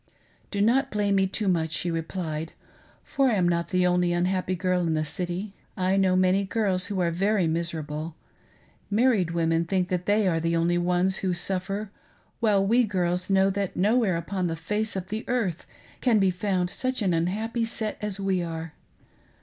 [0.49, 2.53] "Do not blame me too much," she replied,
[3.03, 5.53] for I am not the only 'unhappy girl in the city.
[5.77, 8.15] I know many girls who are very mis erable.
[8.89, 11.91] Married women think that they are the only ones who suffer,
[12.39, 15.67] while we girls know that nowhere upon the face of the earth
[16.01, 18.73] can be found such an unhappy set as we are.